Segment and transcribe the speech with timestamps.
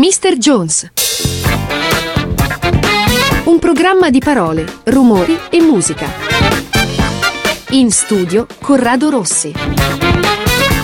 [0.00, 0.38] Mr.
[0.38, 0.92] Jones.
[3.44, 6.06] Un programma di parole, rumori e musica.
[7.72, 9.52] In studio Corrado Rossi.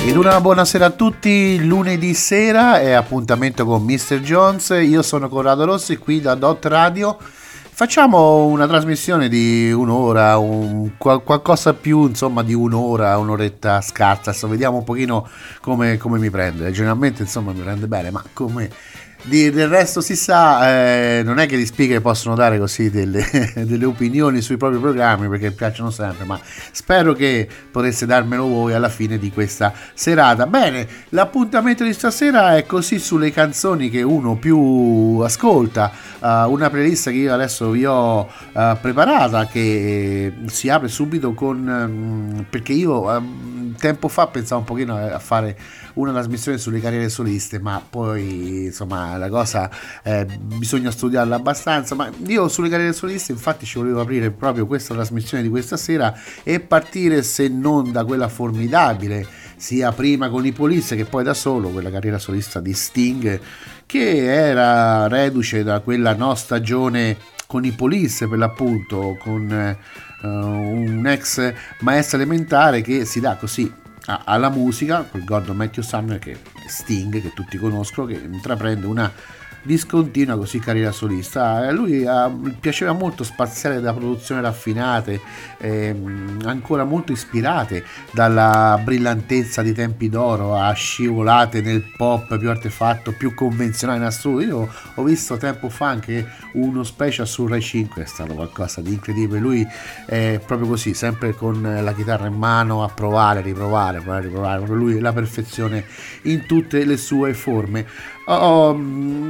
[0.05, 4.21] Ed una buonasera a tutti, lunedì sera è appuntamento con Mr.
[4.21, 7.17] Jones, io sono Corrado Rossi qui da Dot Radio
[7.77, 14.85] Facciamo una trasmissione di un'ora, un, qualcosa più insomma di un'ora, un'oretta scarsa, vediamo un
[14.85, 15.29] pochino
[15.61, 16.71] come, come mi prende.
[16.71, 18.71] Generalmente insomma mi prende bene, ma come
[19.27, 23.25] di, del resto si sa, eh, non è che gli speaker possono dare così delle,
[23.67, 26.39] delle, opinioni sui propri programmi perché piacciono sempre, ma
[26.71, 30.47] spero che potesse darmelo voi alla fine di questa serata.
[30.47, 37.11] Bene, l'appuntamento di stasera è così sulle canzoni che uno più ascolta, uh, una playlist
[37.11, 41.67] che io adesso vi ho uh, preparata che si apre subito con...
[41.67, 45.57] Um, perché io um, tempo fa pensavo un pochino a fare
[45.97, 49.71] una trasmissione sulle carriere soliste, ma poi insomma la cosa
[50.03, 51.95] eh, bisogna studiarla abbastanza.
[51.95, 56.15] Ma io sulle carriere soliste, infatti, ci volevo aprire proprio questa trasmissione di questa sera
[56.43, 61.35] e partire, se non da quella formidabile, sia prima con i Police che poi da
[61.35, 63.41] solo, quella carriera solista di Sting,
[63.87, 67.17] che era reduce da quella no stagione
[67.47, 69.77] con i Police per l'appunto, con
[70.23, 76.19] uh, un ex maestro elementare che si dà così alla musica, quel Gordon Matthew Sumner
[76.19, 79.13] che è Sting, che tutti conoscono, che intraprende una
[79.67, 81.57] discontinua così carriera solista.
[81.57, 85.21] A lui a, piaceva molto spaziare da produzioni raffinate,
[85.59, 93.13] ehm, ancora molto ispirate dalla brillantezza di tempi d'oro a scivolate nel pop più artefatto,
[93.13, 94.43] più convenzionale in assoluto.
[94.43, 98.93] Io ho visto tempo fa anche uno special su Rai 5, è stato qualcosa di
[98.93, 99.41] incredibile.
[99.41, 99.67] Lui
[100.07, 104.67] è proprio così, sempre con la chitarra in mano a provare, riprovare, provare, riprovare.
[104.67, 105.85] Lui la perfezione
[106.23, 108.15] in tutte le sue forme.
[108.29, 108.77] Oh,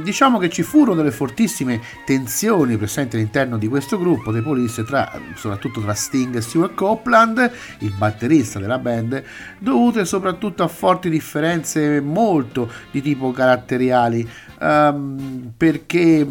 [0.01, 5.11] diciamo che ci furono delle fortissime tensioni presenti all'interno di questo gruppo dei Police, tra,
[5.35, 9.23] soprattutto tra Sting e Stuart Copeland, il batterista della band,
[9.59, 14.27] dovute soprattutto a forti differenze molto di tipo caratteriali,
[14.61, 16.27] um, perché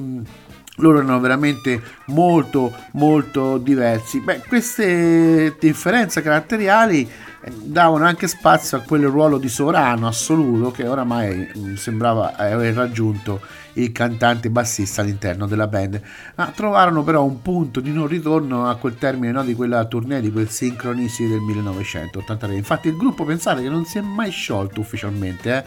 [0.78, 4.20] loro erano veramente molto molto diversi.
[4.20, 7.08] Beh, queste differenze caratteriali
[7.52, 13.40] davano anche spazio a quel ruolo di sovrano assoluto che oramai mm, sembrava aver raggiunto
[13.74, 16.00] il cantante bassista all'interno della band.
[16.34, 20.20] Ma trovarono però un punto di non ritorno a quel termine no, di quella tournée,
[20.20, 22.54] di quel Synchronicity del 1983.
[22.54, 25.64] Infatti il gruppo pensate che non si è mai sciolto ufficialmente, eh?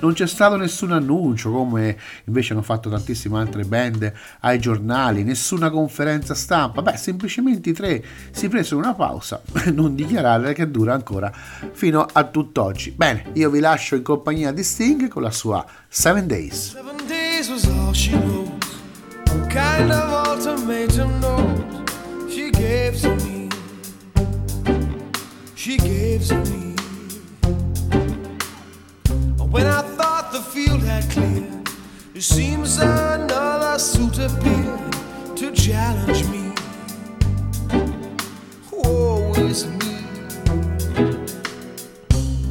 [0.00, 5.70] Non c'è stato nessun annuncio come invece hanno fatto tantissime altre band ai giornali, nessuna
[5.70, 9.40] conferenza stampa, beh semplicemente i tre si presero una pausa
[9.72, 11.32] non dichiarare che dura ancora
[11.72, 12.90] fino a tutt'oggi.
[12.90, 16.72] Bene, io vi lascio in compagnia di Sting con la sua Seven Days.
[16.72, 18.66] Seven days was all she wrote,
[19.48, 21.86] kind of ultimatum note
[22.28, 23.48] she gave to me.
[25.54, 26.65] She gave to me.
[29.56, 31.66] When I thought the field had cleared,
[32.14, 34.92] it seems another suit appeared
[35.34, 36.52] to challenge me.
[39.38, 39.96] Is me.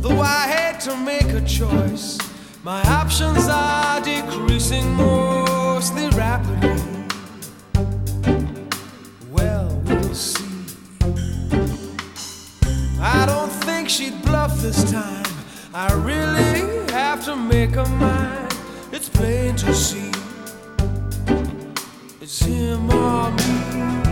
[0.01, 2.17] Though I hate to make a choice,
[2.63, 6.81] my options are decreasing mostly rapidly.
[9.29, 10.43] Well, we'll see.
[12.99, 15.34] I don't think she'd bluff this time.
[15.77, 18.55] I really have to make a mind.
[18.93, 20.09] It's plain to see.
[22.21, 24.04] It's him or me.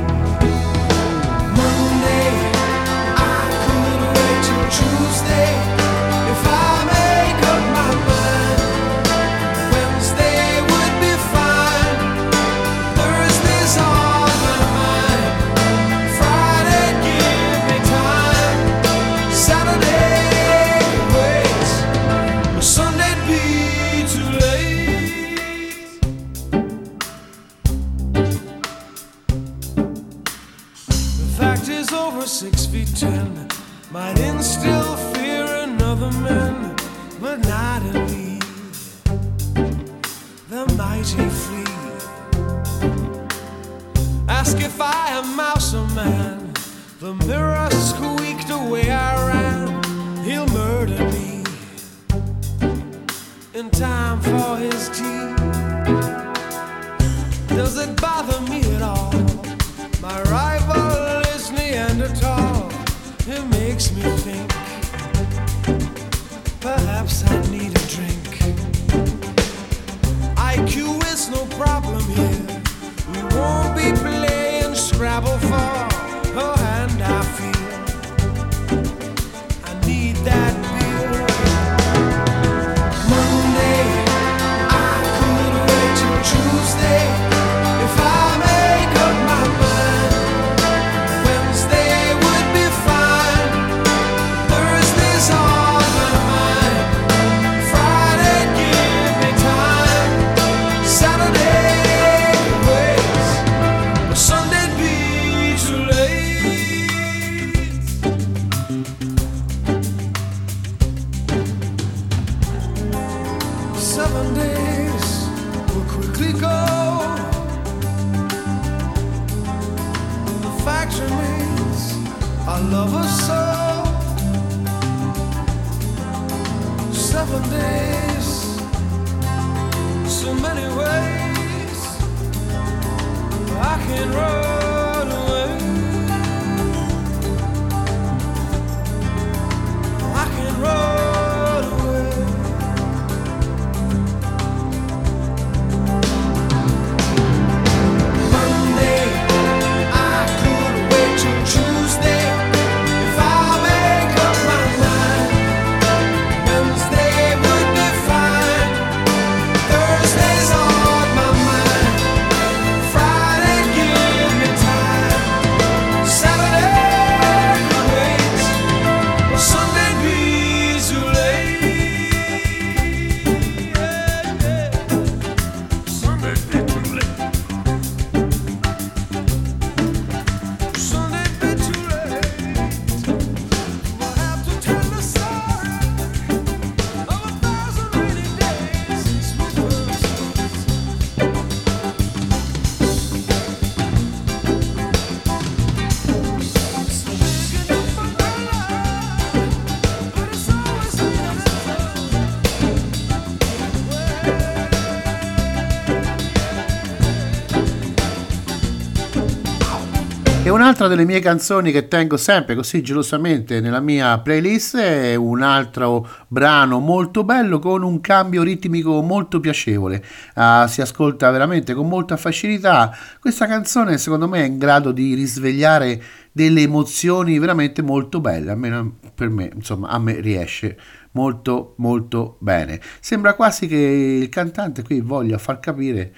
[210.74, 216.08] Un'altra delle mie canzoni che tengo sempre così gelosamente nella mia playlist è un altro
[216.28, 220.04] brano molto bello con un cambio ritmico molto piacevole.
[220.34, 222.92] Uh, si ascolta veramente con molta facilità.
[223.20, 228.96] Questa canzone secondo me è in grado di risvegliare delle emozioni veramente molto belle, almeno
[229.14, 230.76] per me, insomma, a me riesce
[231.12, 232.82] molto molto bene.
[233.00, 236.12] Sembra quasi che il cantante qui voglia far capire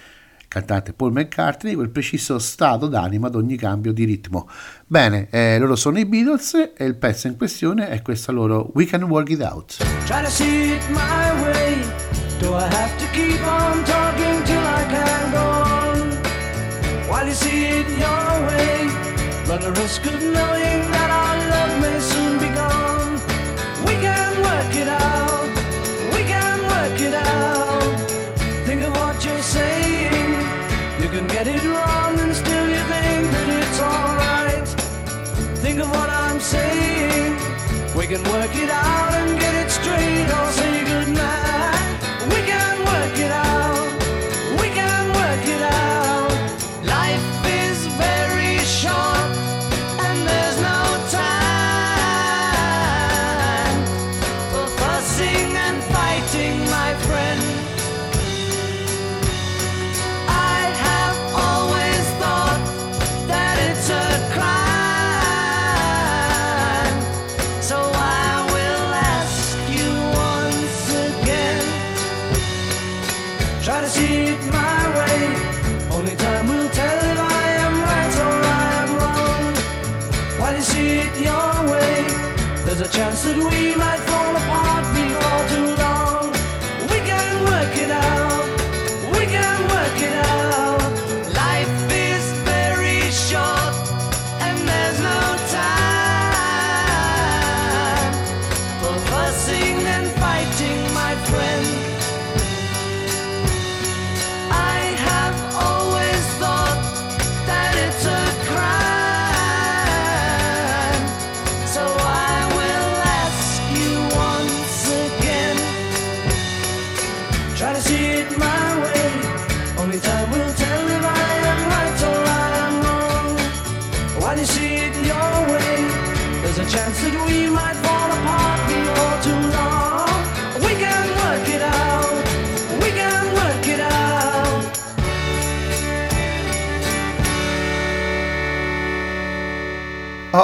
[0.55, 4.47] cantante Paul McCartney, quel preciso stato d'animo ad ogni cambio di ritmo.
[4.87, 8.85] Bene, eh, loro sono i Beatles e il pezzo in questione è questa loro We
[8.85, 9.77] Can Work It Out.
[10.05, 11.83] Try to see it my way.
[12.39, 16.17] Do I have to keep on talking till I can go on?
[17.09, 18.87] While you see it your way,
[19.47, 21.24] run the risk of knowing that our
[38.15, 39.04] can work it out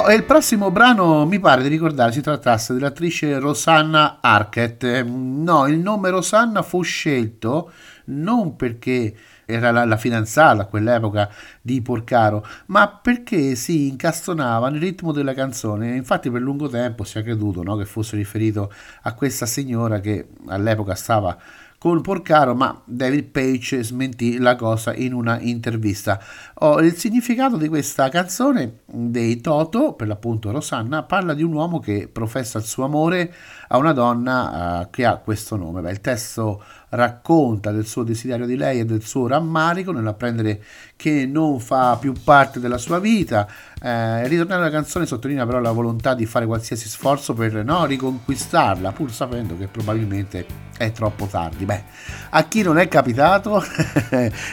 [0.08, 4.98] E il prossimo brano mi pare di ricordare si trattasse dell'attrice Rosanna Arquette.
[4.98, 7.70] Eh, No, il nome Rosanna fu scelto
[8.06, 11.30] non perché era la, la fidanzata a quell'epoca
[11.60, 15.94] di Porcaro, ma perché si incastonava nel ritmo della canzone.
[15.94, 20.28] Infatti per lungo tempo si è creduto no, che fosse riferito a questa signora che
[20.48, 21.36] all'epoca stava
[21.82, 26.22] con Porcaro, ma David Page smentì la cosa in una intervista.
[26.60, 31.80] Oh, il significato di questa canzone dei Toto, per l'appunto Rosanna, parla di un uomo
[31.80, 33.34] che professa il suo amore
[33.66, 35.80] a una donna uh, che ha questo nome.
[35.80, 40.62] Beh, il testo racconta del suo desiderio di lei e del suo rammarico nell'apprendere
[40.96, 43.46] che non fa più parte della sua vita.
[43.80, 48.92] Eh, ritornare alla canzone sottolinea però la volontà di fare qualsiasi sforzo per no, riconquistarla,
[48.92, 50.46] pur sapendo che probabilmente
[50.76, 51.64] è troppo tardi.
[51.64, 51.82] Beh,
[52.30, 53.62] a chi non è capitato,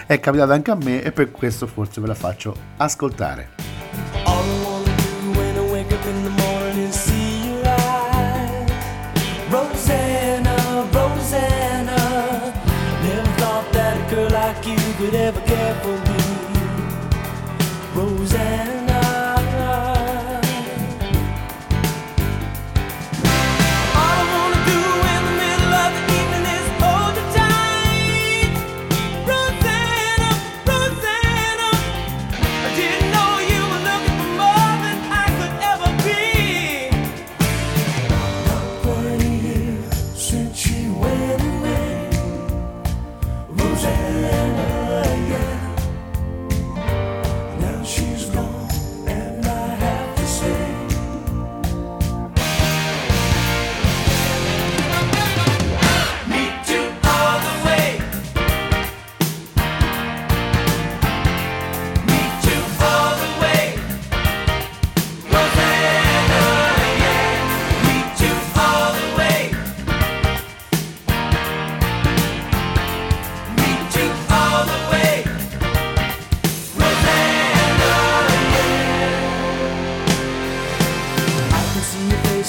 [0.08, 4.69] è capitato anche a me e per questo forse ve la faccio ascoltare.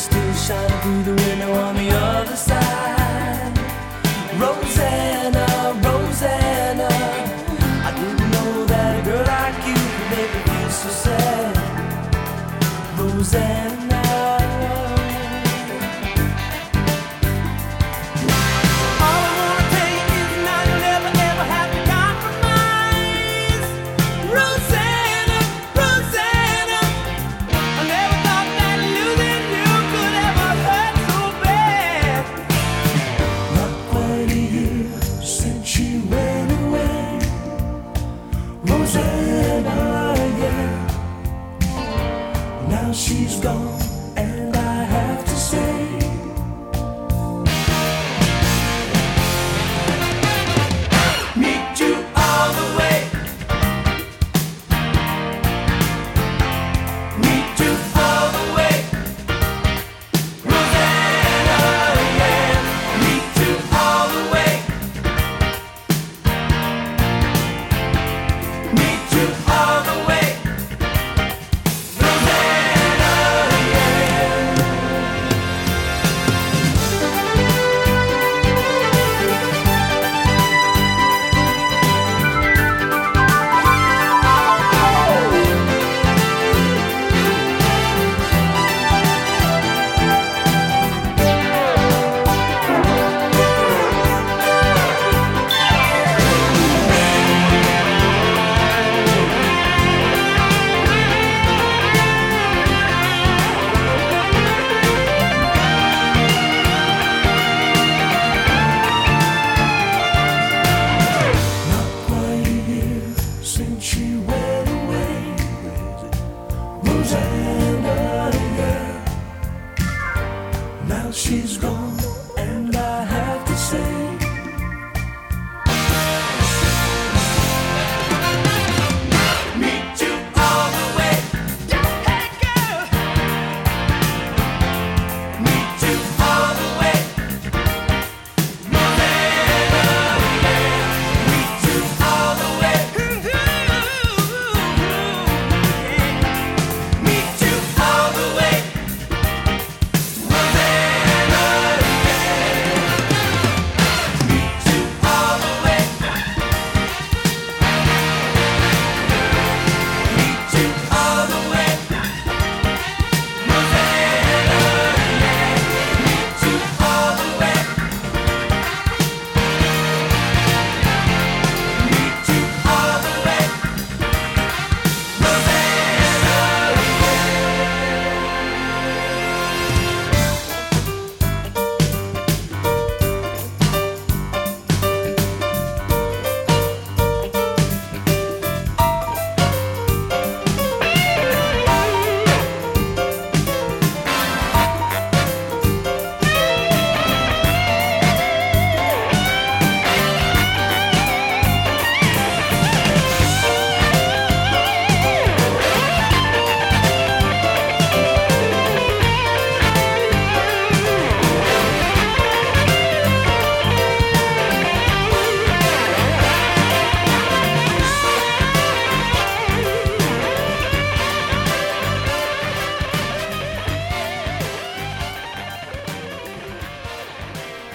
[0.00, 3.52] still shining through the window on the other side.
[4.40, 5.46] Rosanna,
[5.84, 6.88] Rosanna,
[7.88, 11.54] I didn't know that a girl like you could make me feel so sad.
[12.98, 13.89] Rosanna.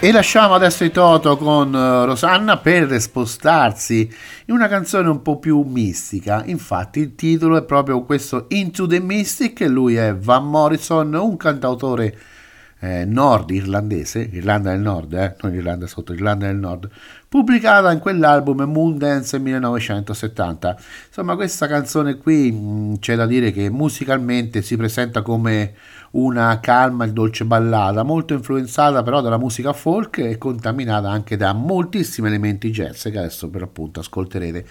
[0.06, 4.08] E lasciamo adesso i Toto con uh, Rosanna per spostarsi
[4.46, 6.44] in una canzone un po' più mistica.
[6.46, 12.16] Infatti il titolo è proprio questo Into the Mystic lui è Van Morrison, un cantautore
[12.86, 16.88] eh, nord irlandese, Irlanda del Nord, eh, non Irlanda sotto, Irlanda del Nord,
[17.28, 20.78] pubblicata in quell'album Moon Dance 1970.
[21.08, 25.74] Insomma, questa canzone qui mh, mm, c'è da dire che musicalmente si presenta come
[26.12, 31.52] una calma e dolce ballata, molto influenzata però dalla musica folk e contaminata anche da
[31.54, 34.66] moltissimi elementi jazz che adesso per appunto ascolterete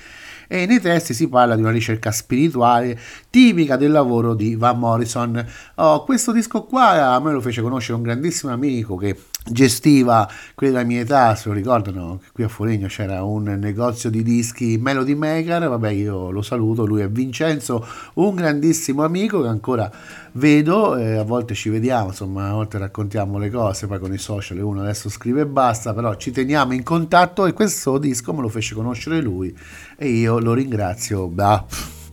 [0.55, 2.97] e nei testi si parla di una ricerca spirituale
[3.29, 5.45] tipica del lavoro di Van Morrison.
[5.75, 9.17] Oh, questo disco qua a me lo fece conoscere un grandissimo amico che
[9.51, 14.23] gestiva quelli della mia età, se lo ricordano, qui a Foligno c'era un negozio di
[14.23, 19.91] dischi Melody Maker, vabbè io lo saluto, lui è Vincenzo, un grandissimo amico che ancora
[20.33, 24.19] vedo, eh, a volte ci vediamo, insomma a volte raccontiamo le cose, poi con i
[24.19, 28.41] social uno adesso scrive e basta, però ci teniamo in contatto e questo disco me
[28.41, 29.55] lo fece conoscere lui
[29.97, 31.65] e io lo ringrazio da,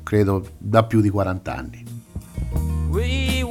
[0.03, 1.85] credo, da più di 40 anni.
[2.91, 3.41] We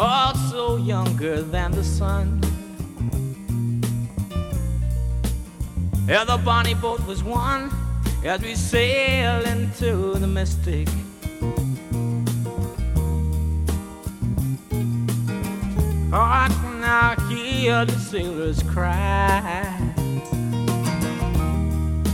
[0.00, 2.40] Also younger than the sun
[6.08, 7.70] Yeah, the bonnie boat was one
[8.24, 10.88] As we sail into the mystic
[16.10, 19.76] Hark now, hear the sailors cry.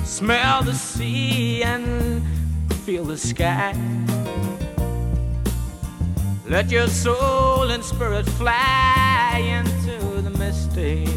[0.04, 2.22] Smell the sea and
[2.84, 3.72] feel the sky.
[6.48, 11.08] Let your soul and spirit fly into the mystic.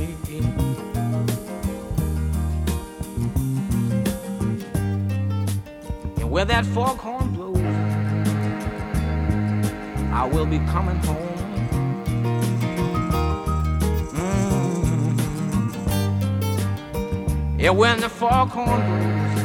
[6.18, 7.58] And where that foghorn blows,
[10.12, 11.28] I will be coming home.
[14.16, 15.20] Mm.
[17.60, 19.44] Yeah, when the foghorn blows,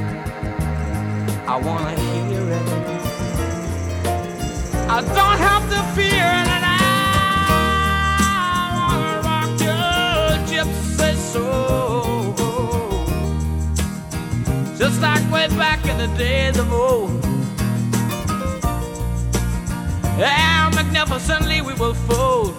[1.47, 2.84] I wanna hear it.
[4.97, 6.79] I don't have to fear and I
[8.79, 12.33] wanna rock your gypsy soul,
[14.79, 17.11] just like way back in the days of old.
[20.97, 22.55] Magnificently we will fold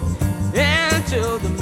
[0.52, 1.56] into the.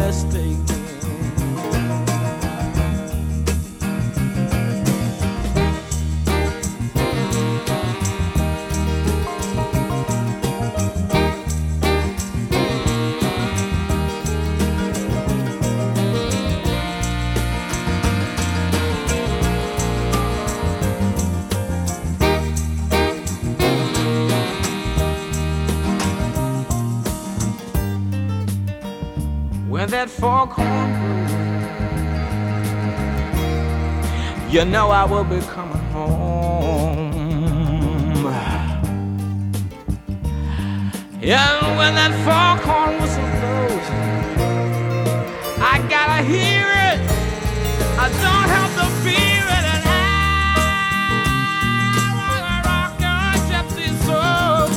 [30.05, 30.91] That foghorn
[34.51, 37.13] you know I will be coming home.
[41.21, 43.89] Yeah, when that foghorn whistle blows,
[45.73, 46.99] I gotta hear it.
[47.99, 49.65] I don't have to fear it.
[49.73, 49.85] And
[51.97, 54.69] I wanna rock your gypsy soul,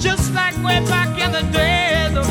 [0.00, 2.26] just like way back in the days of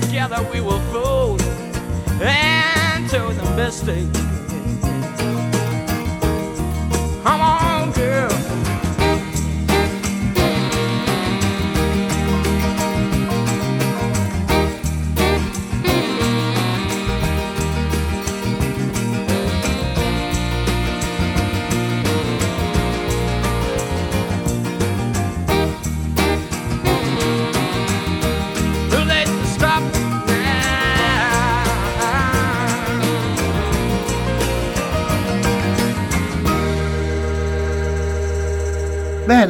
[0.00, 1.40] together we will fold
[2.20, 4.45] into the mistake.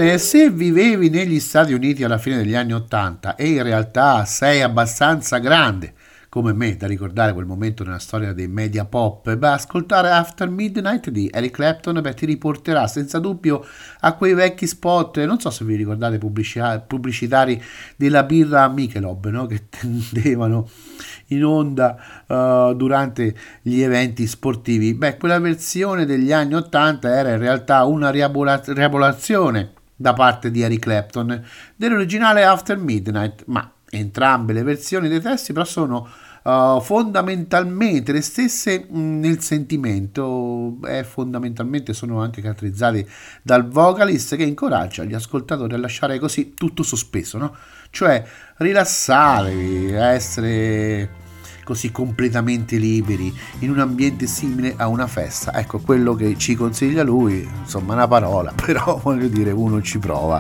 [0.06, 4.62] Bene, se vivevi negli Stati Uniti alla fine degli anni Ottanta e in realtà sei
[4.62, 5.94] abbastanza grande
[6.28, 11.10] come me da ricordare quel momento nella storia dei media pop, beh, ascoltare After Midnight
[11.10, 13.66] di Eric Clapton beh, ti riporterà senza dubbio
[13.98, 17.60] a quei vecchi spot, non so se vi ricordate pubblicitari
[17.96, 19.46] della birra Michelob, no?
[19.46, 20.68] che tendevano
[21.28, 21.96] in onda
[22.28, 24.94] uh, durante gli eventi sportivi.
[24.94, 30.80] Beh, quella versione degli anni 80 era in realtà una riabolazione da parte di Eric
[30.80, 31.42] Clapton
[31.74, 36.08] dell'originale After Midnight, ma entrambe le versioni dei testi però sono
[36.42, 43.08] uh, fondamentalmente le stesse mh, mm, nel sentimento e fondamentalmente sono anche caratterizzati
[43.42, 47.56] dal vocalist che incoraggia gli ascoltatori a lasciare così tutto sospeso, no?
[47.90, 48.24] Cioè
[48.56, 51.24] rilassatevi, essere
[51.66, 55.52] così completamente liberi in un ambiente simile a una festa.
[55.52, 60.38] Ecco quello che ci consiglia lui, insomma una parola, però voglio dire uno ci prova.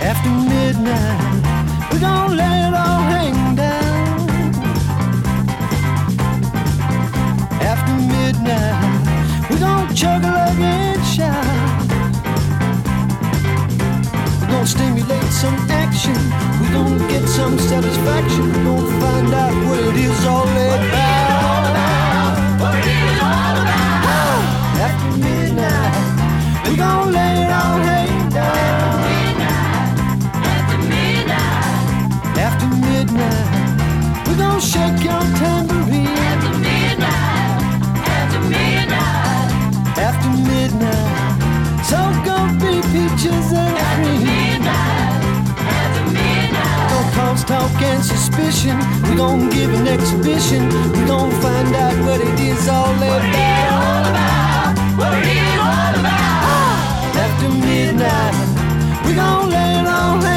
[0.00, 4.28] After midnight, we don't let it all hang down.
[7.60, 11.44] After midnight, we don't chug a lug and shout.
[14.40, 15.05] We're gonna stimulate
[15.46, 16.18] some action.
[16.58, 18.44] We're gonna get some satisfaction.
[18.52, 21.52] We're gonna find out what it is all about.
[22.62, 24.40] What it is all about.
[24.86, 25.94] After midnight,
[26.64, 28.96] we're gonna lay it all hang down.
[30.54, 33.48] After midnight, after midnight,
[34.26, 36.20] we're gonna shake your tambourine.
[36.32, 37.62] After midnight,
[38.20, 39.50] after midnight,
[40.08, 41.10] after midnight,
[41.90, 43.75] so go be peaches and
[47.44, 48.78] talk and suspicion.
[49.02, 50.68] We gon' give an exhibition.
[50.92, 54.76] We gon' find out what it is all about.
[54.98, 57.16] What it is all about.
[57.24, 58.34] After midnight,
[59.06, 60.35] we gon' let it all hang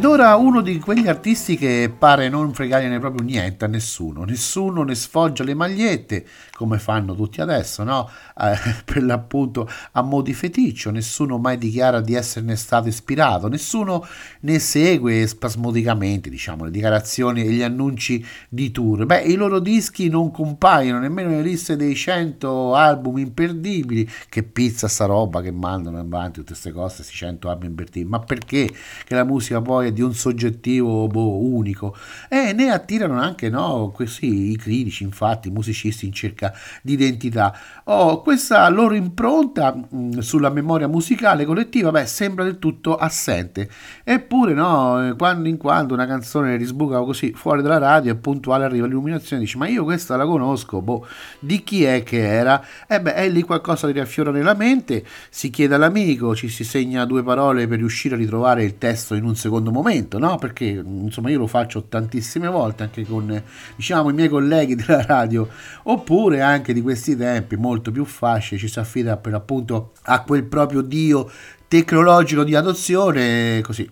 [0.00, 4.82] ed ora uno di quegli artisti che pare non fregargliene proprio niente a nessuno, nessuno
[4.82, 6.24] ne sfoggia le magliette
[6.60, 8.08] come fanno tutti adesso, no?
[8.38, 14.06] Eh, per l'appunto a mo' di feticcio, nessuno mai dichiara di esserne stato ispirato, nessuno
[14.40, 19.06] ne segue spasmodicamente, diciamo, le dichiarazioni e gli annunci di tour.
[19.06, 24.86] Beh, i loro dischi non compaiono nemmeno nelle liste dei 100 album imperdibili, che pizza
[24.88, 28.70] sta roba che mandano avanti tutte queste cose, questi 100 album imperdibili, ma perché?
[29.04, 31.96] Che la musica poi di un soggettivo boh, unico
[32.28, 37.56] e ne attirano anche no, questi, i critici, infatti, i musicisti in cerca di identità.
[37.84, 43.68] Oh, questa loro impronta mh, mm, sulla memoria musicale collettiva beh, sembra del tutto assente.
[44.04, 48.86] Eppure, no, quando in quando una canzone risbuca così fuori dalla radio e puntuale arriva
[48.86, 51.06] l'illuminazione, dici ma io questa la conosco, boh,
[51.38, 52.64] di chi è che era?
[52.86, 57.04] E beh, è lì qualcosa che riaffiora nella mente, si chiede all'amico, ci si segna
[57.04, 60.36] due parole per riuscire a ritrovare il testo in un secondo secondo momento, no?
[60.36, 63.42] Perché insomma io lo faccio tantissime volte anche con
[63.76, 65.48] diciamo i miei colleghi della radio,
[65.84, 70.44] oppure anche di questi tempi molto più facile ci si affida per appunto a quel
[70.44, 71.30] proprio dio
[71.68, 73.88] tecnologico di adozione, così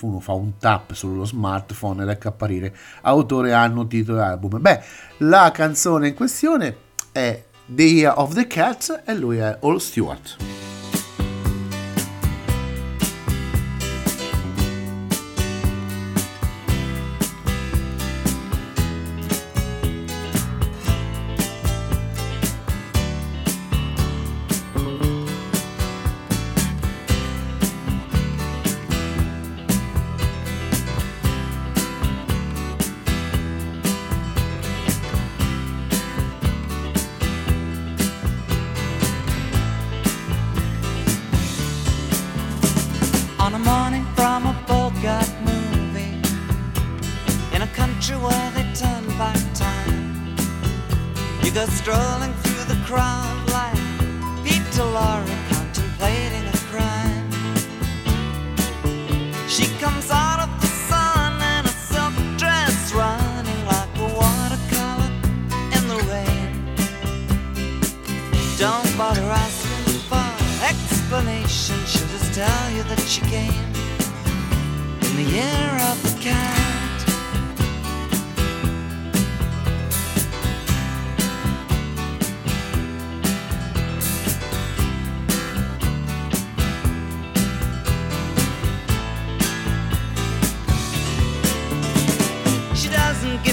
[0.00, 4.60] uno fa un tap sullo smartphone ed ecco apparire autore, anno, titolo album.
[4.60, 4.80] Beh,
[5.18, 6.76] la canzone in questione
[7.12, 10.79] è The Year of the Cats e lui è All Stewart.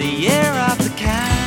[0.00, 1.39] the year of the cat.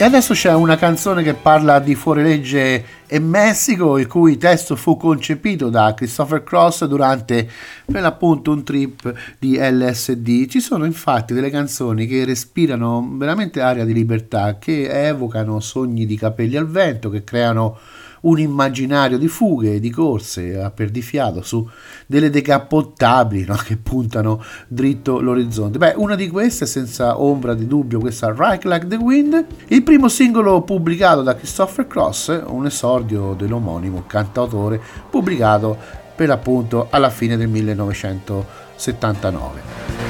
[0.00, 4.96] E adesso c'è una canzone che parla di fuorilegge e Messico, il cui testo fu
[4.96, 7.46] concepito da Christopher Cross durante
[7.84, 10.46] per l'appunto un trip di LSD.
[10.46, 16.16] Ci sono infatti delle canzoni che respirano veramente aria di libertà, che evocano sogni di
[16.16, 17.76] capelli al vento, che creano
[18.22, 21.68] un immaginario di fughe, di corse a perdifiato su
[22.06, 23.56] delle decappottabili no?
[23.64, 25.78] che puntano dritto l'orizzonte.
[25.78, 30.08] Beh, una di queste, senza ombra di dubbio, questa Right Like the Wind, il primo
[30.08, 35.76] singolo pubblicato da Christopher Cross, un esordio dell'omonimo cantautore, pubblicato
[36.14, 40.09] per l'appunto alla fine del 1979.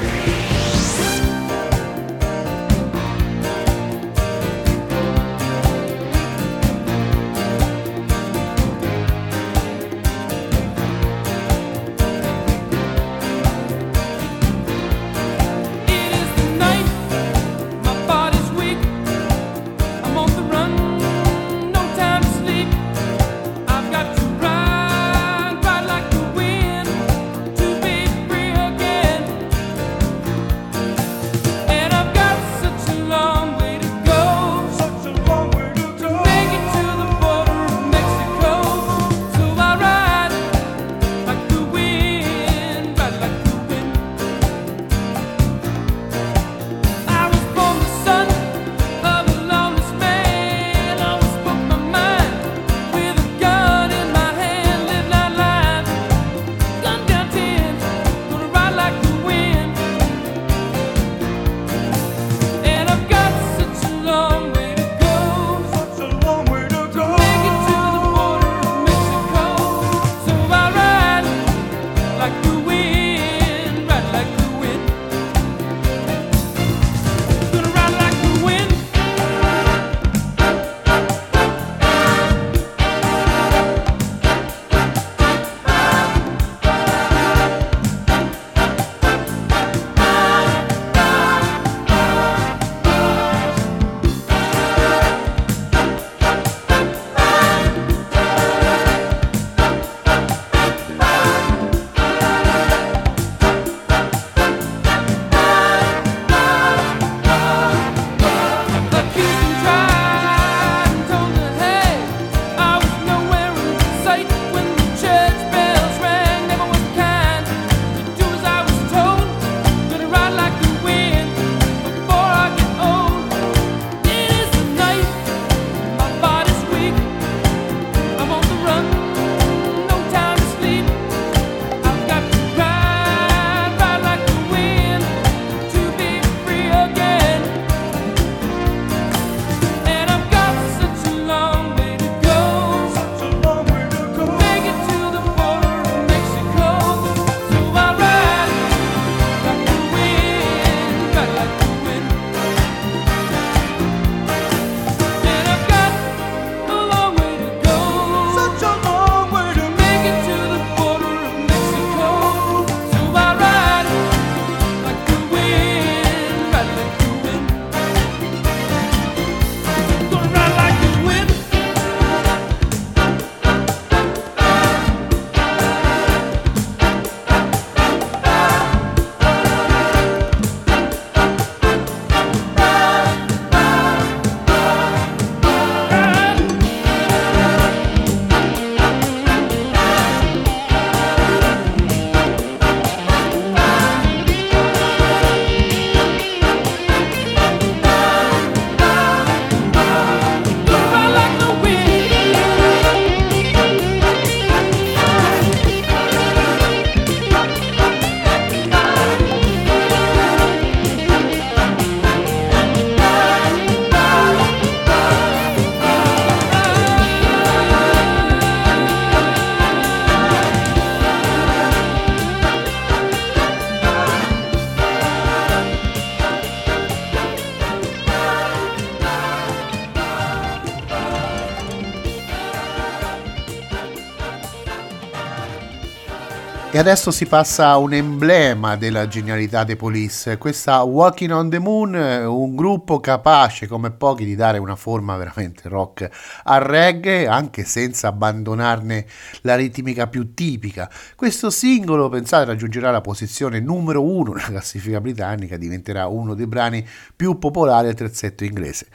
[236.81, 241.93] Adesso si passa a un emblema della genialità dei Police, questa Walking on the Moon,
[241.93, 246.09] un gruppo capace come pochi di dare una forma veramente rock
[246.45, 249.05] al reggae, anche senza abbandonarne
[249.43, 250.91] la ritmica più tipica.
[251.17, 256.83] Questo singolo, pensate, raggiungerà la posizione numero uno nella classifica britannica, diventerà uno dei brani
[257.15, 258.87] più popolari del terzetto inglese.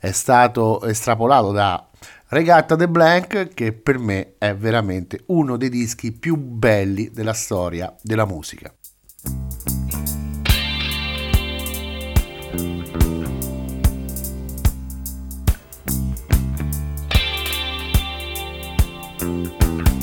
[0.00, 1.88] È stato estrapolato da
[2.34, 7.94] Regatta the Blank che per me è veramente uno dei dischi più belli della storia
[8.02, 8.74] della musica.
[19.20, 19.93] What you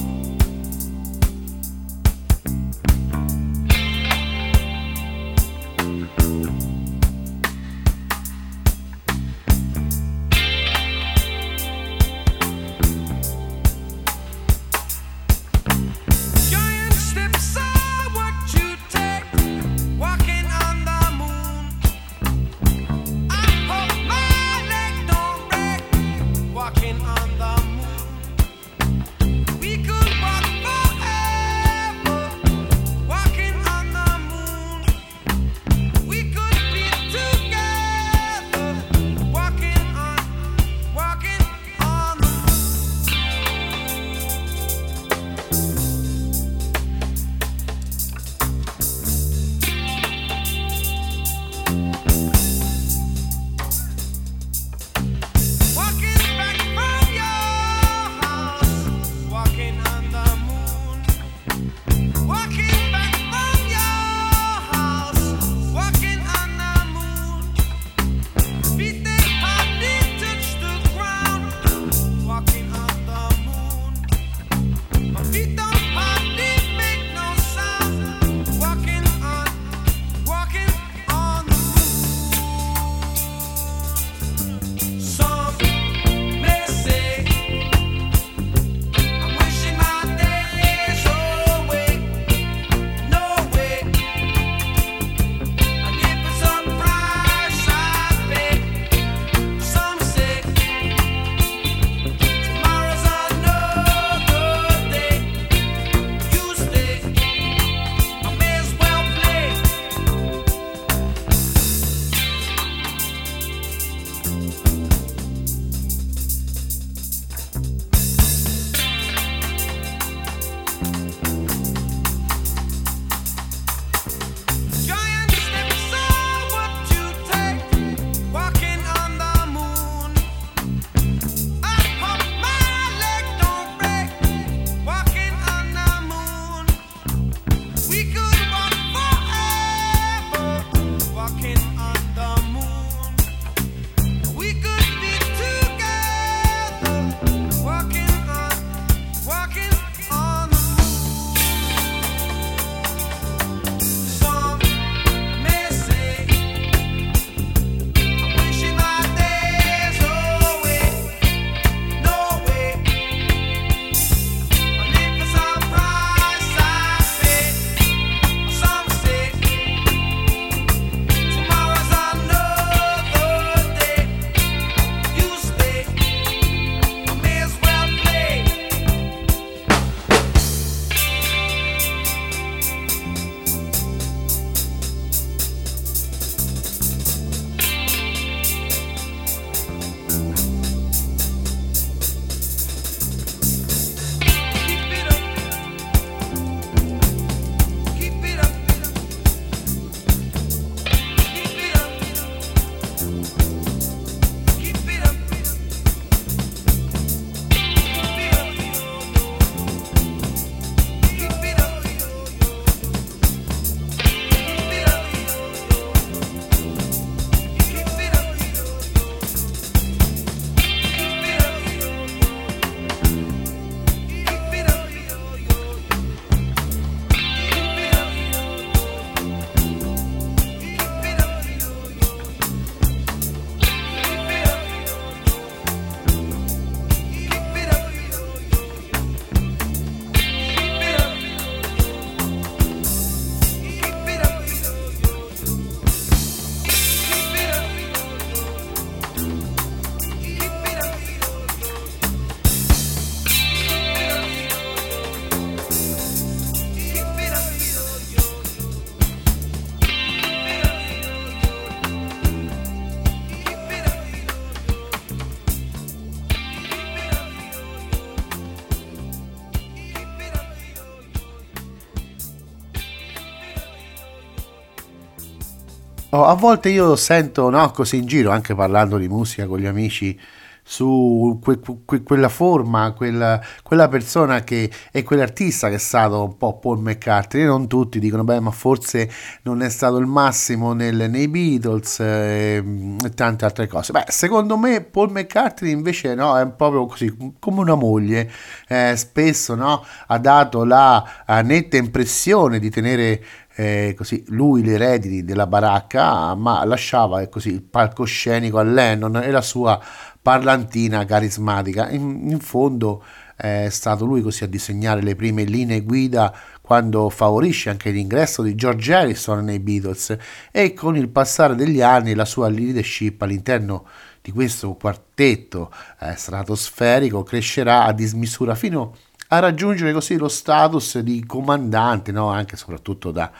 [276.26, 280.20] A volte io sento, no, così in giro, anche parlando di musica con gli amici,
[280.64, 286.38] su que- que- quella forma, quella, quella, persona che è quell'artista che è stato un
[286.38, 287.44] po' Paul McCartney.
[287.46, 289.10] Non tutti dicono, beh, ma forse
[289.44, 292.64] non è stato il massimo nel, nei Beatles eh,
[293.04, 293.92] e tante altre cose.
[293.92, 298.32] Beh, secondo me Paul McCartney invece no, è proprio così, come una moglie.
[298.68, 301.04] Eh, spesso no, ha dato la
[301.44, 303.24] netta impressione di tenere
[303.56, 309.18] eh, così, lui le redini della baracca, ma lasciava eh, così il palcoscenico a Lennon
[309.18, 309.80] e la sua
[310.22, 311.90] parlantina carismatica.
[311.90, 313.04] In, in fondo
[313.36, 316.32] è stato lui così a disegnare le prime linee guida
[316.62, 320.16] quando favorisce anche l'ingresso di George Harrison nei Beatles
[320.52, 323.86] e con il passare degli anni la sua leadership all'interno
[324.22, 331.26] di questo quartetto eh, stratosferico crescerà a dismisura fino a raggiungere così lo status di
[331.26, 332.30] comandante, no?
[332.30, 333.32] anche e soprattutto da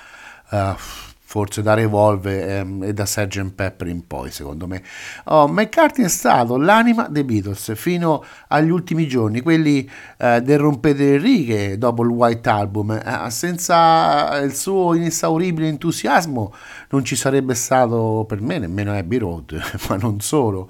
[0.50, 0.76] uh,
[1.32, 3.54] forse da Revolve ehm, e da Sgt.
[3.54, 4.84] Pepper in poi, secondo me.
[5.26, 11.04] Oh, McCartney è stato l'anima dei Beatles fino agli ultimi giorni, quelli eh, del rompete
[11.12, 12.92] le righe dopo il White Album.
[12.92, 16.54] Eh, senza il suo inesauribile entusiasmo
[16.90, 20.70] non ci sarebbe stato per me nemmeno Abbey Road, ma non solo.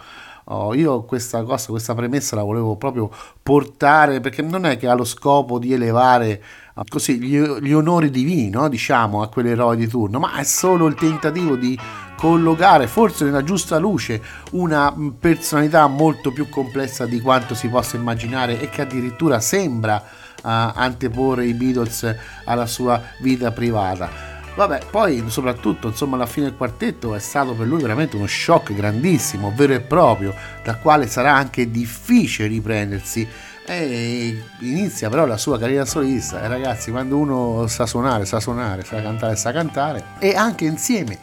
[0.53, 3.09] Oh, io questa cosa, questa premessa la volevo proprio
[3.41, 6.43] portare perché non è che ha lo scopo di elevare
[6.73, 8.67] ah, così gli, gli onori divini, no?
[8.67, 11.79] diciamo, a quell'eroe di turno, ma è solo il tentativo di
[12.17, 14.21] collocare forse nella giusta luce
[14.51, 20.41] una personalità molto più complessa di quanto si possa immaginare e che addirittura sembra uh,
[20.43, 24.30] anteporre i Beatles alla sua vita privata.
[24.53, 28.73] Vabbè, poi soprattutto, insomma, alla fine del quartetto è stato per lui veramente uno shock
[28.73, 30.33] grandissimo, vero e proprio,
[30.63, 33.27] dal quale sarà anche difficile riprendersi.
[33.65, 36.43] E inizia però la sua carriera solista.
[36.43, 41.17] E ragazzi, quando uno sa suonare, sa suonare, sa cantare, sa cantare, e anche insieme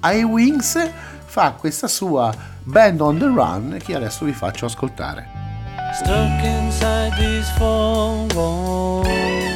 [0.00, 0.90] ai Wings
[1.26, 5.28] fa questa sua Band on the Run che adesso vi faccio ascoltare.
[5.94, 9.49] Stuck inside these four walls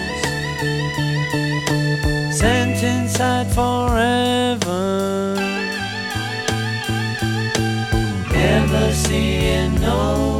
[9.14, 10.33] seeing no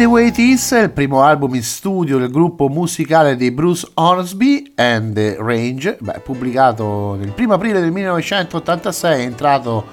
[0.00, 3.86] The Way It Is è il primo album in studio del gruppo musicale di Bruce
[3.92, 9.84] Hornsby and the Range, beh, pubblicato nel 1 aprile del 1986, è entrato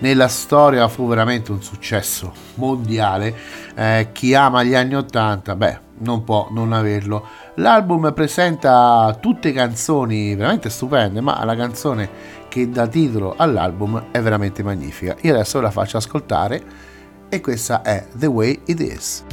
[0.00, 3.34] nella storia, fu veramente un successo mondiale.
[3.74, 7.26] Eh, chi ama gli anni 80, beh, non può non averlo.
[7.54, 12.10] L'album presenta tutte canzoni veramente stupende, ma la canzone
[12.48, 15.16] che dà titolo all'album è veramente magnifica.
[15.22, 16.62] Io adesso la faccio ascoltare
[17.30, 19.24] e questa è The Way It Is.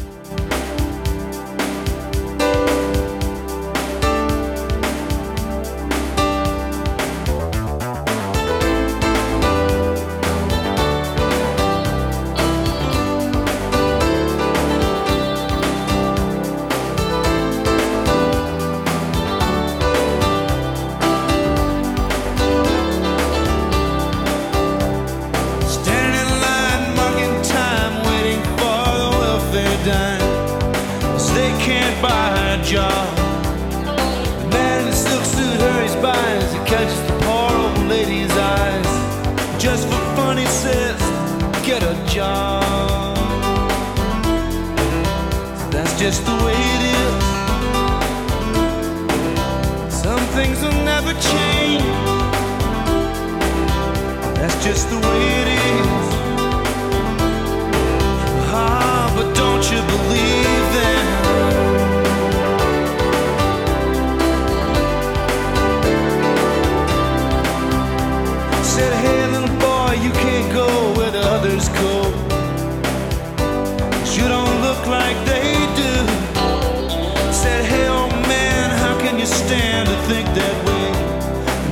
[80.11, 80.87] think that way?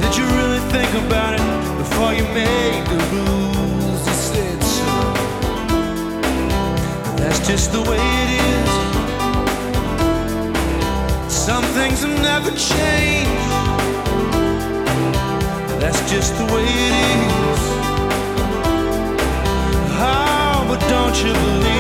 [0.02, 1.44] Did you really think about it
[1.78, 4.02] before you made the rules?
[4.08, 4.92] You said so.
[7.20, 8.72] That's just the way it is.
[11.48, 13.52] Some things have never changed.
[15.82, 17.62] That's just the way it is.
[20.12, 21.79] Oh, but don't you believe?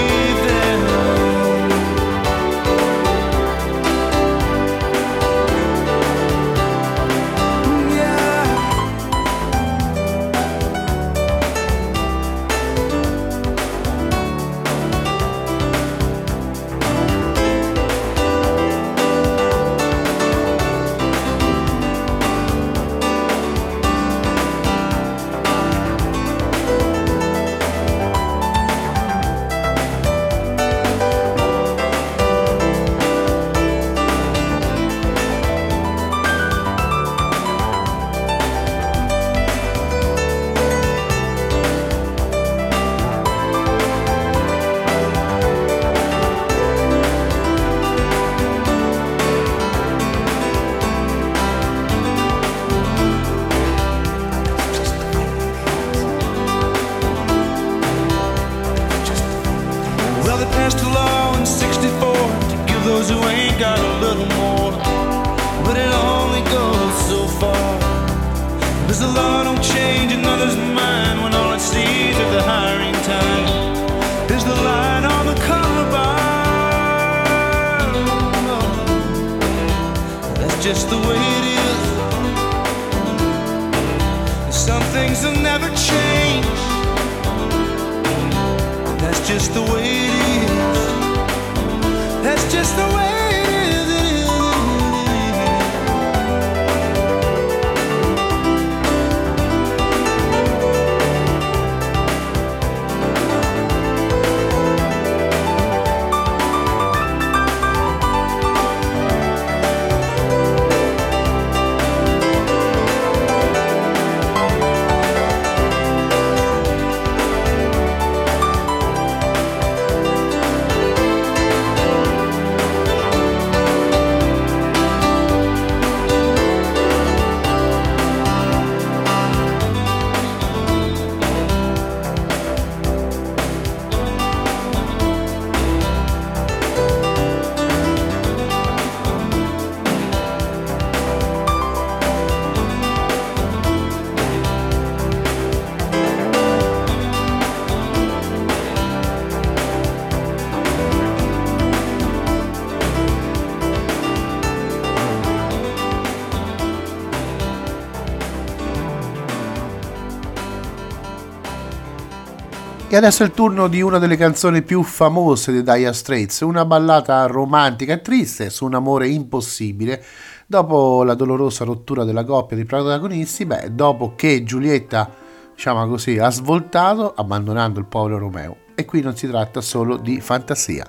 [162.99, 167.25] Adesso è il turno di una delle canzoni più famose dei Dire Straits, una ballata
[167.27, 170.03] romantica e triste su un amore impossibile.
[170.45, 175.09] Dopo la dolorosa rottura della coppia di protagonisti, beh, dopo che Giulietta,
[175.55, 178.57] diciamo così, ha svoltato abbandonando il povero Romeo.
[178.75, 180.85] E qui non si tratta solo di fantasia.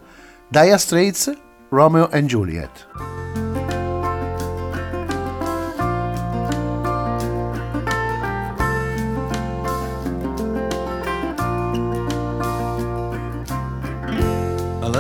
[0.49, 1.33] Dire Straits,
[1.69, 3.20] Romeo and Juliet.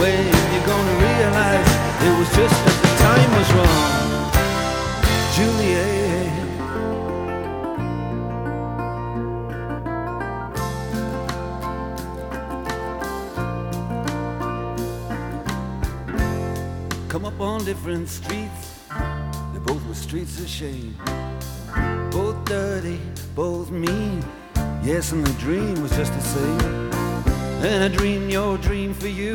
[0.00, 1.70] When you gonna realize
[2.06, 3.84] it was just that the time was wrong,
[5.36, 6.28] Juliet?
[17.10, 18.80] Come up on different streets,
[19.52, 20.96] they both were streets of shame.
[22.10, 22.98] Both dirty,
[23.34, 24.24] both mean.
[24.82, 26.90] Yes, and the dream was just the same.
[27.62, 29.34] And I dreamed your dream for you,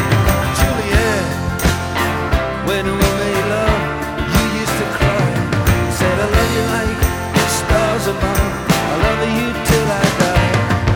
[8.07, 8.71] Above.
[8.79, 10.51] I love you till I die.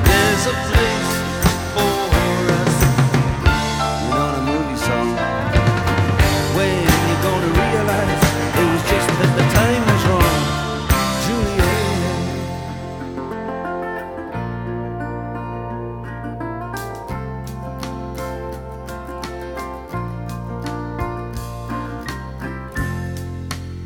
[0.10, 0.95] There's a place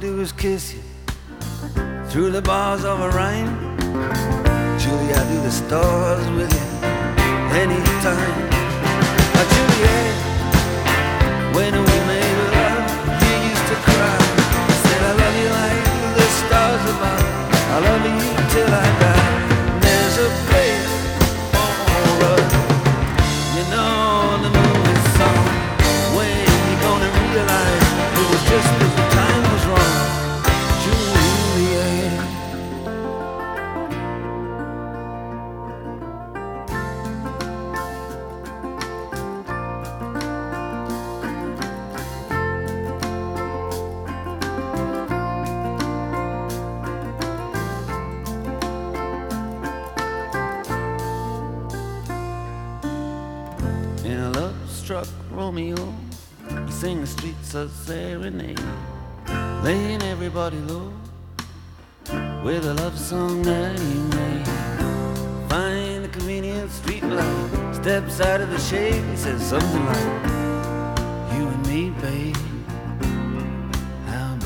[0.00, 0.80] do is kiss you
[2.08, 3.76] through the bars of a rhyme.
[4.78, 6.68] Julie, I do the stars with you
[7.54, 8.48] anytime.
[9.34, 10.14] Now, Juliet,
[11.54, 12.19] when we
[68.00, 68.94] steps out of the shade.
[68.94, 69.96] And says something like,
[71.34, 72.36] You and me, babe,
[74.06, 74.36] how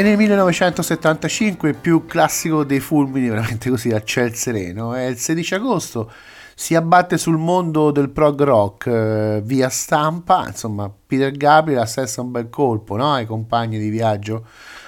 [0.00, 5.18] E nel 1975 il più classico dei fulmini, veramente così a ciel sereno, è il
[5.18, 6.10] 16 agosto,
[6.54, 12.30] si abbatte sul mondo del prog rock eh, via stampa, insomma Peter Gabriel assesta un
[12.30, 13.12] bel colpo no?
[13.12, 14.46] ai compagni di viaggio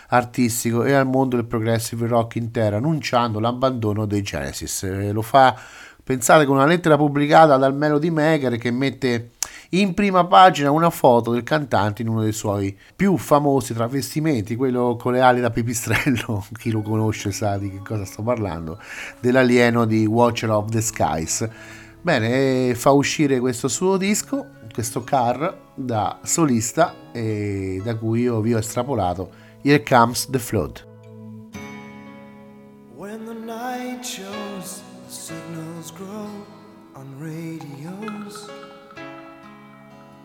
[0.09, 4.85] artistico e al mondo del progressive rock intero, annunciando l'abbandono dei Genesis.
[4.85, 5.55] Eh, lo fa,
[6.03, 9.33] pensate, con una lettera pubblicata dal Melody Maker che mette
[9.75, 14.97] in prima pagina una foto del cantante in uno dei suoi più famosi travestimenti, quello
[14.97, 18.79] con le ali da pipistrello, chi lo conosce sa di che cosa sto parlando,
[19.21, 21.49] dell'alieno di Watcher of the Skies.
[22.03, 28.53] Bene, fa uscire questo suo disco, questo car, da solista, e da cui io vi
[28.53, 29.31] ho estrapolato
[29.63, 30.85] Here Comes the Flood.
[32.95, 36.29] When the night shows, the signals grow
[36.95, 38.52] on radios.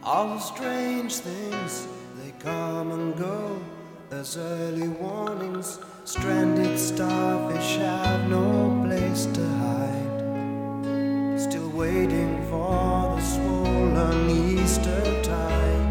[0.10, 1.86] All the strange things,
[2.16, 3.62] they come and go
[4.10, 5.80] as early warnings.
[6.05, 11.38] Stranded starfish have no place to hide.
[11.38, 15.89] Still waiting for the swollen Easter tide.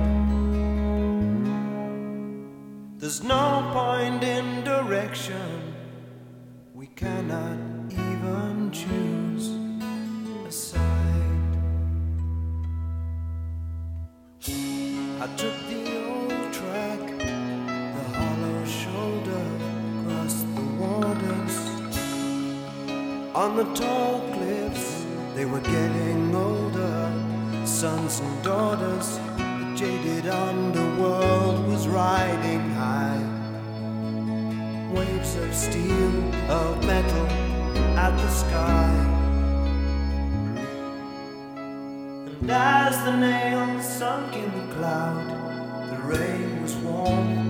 [2.99, 5.75] There's no point in direction.
[6.73, 9.26] We cannot even choose
[15.27, 19.47] I took the old track, the hollow shoulder,
[19.99, 21.57] across the waters.
[23.35, 25.05] On the tall cliffs,
[25.35, 27.11] they were getting older,
[27.65, 29.19] sons and daughters.
[29.37, 33.25] The jaded underworld was riding high
[34.95, 36.15] waves of steel,
[36.49, 37.27] of metal
[37.99, 38.93] at the sky.
[42.43, 47.46] And as the nails sunk in the cloud, the rain was warm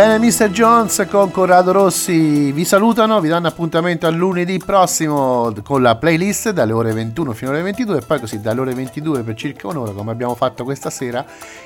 [0.00, 0.48] Bene, Mr.
[0.48, 6.52] Jones con Corrado Rossi vi salutano, vi danno appuntamento a lunedì prossimo con la playlist
[6.52, 9.92] dalle ore 21 fino alle 22 e poi così dalle ore 22 per circa un'ora
[9.92, 11.22] come abbiamo fatto questa sera